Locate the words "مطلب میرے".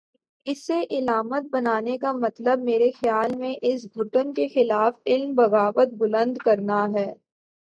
2.13-2.89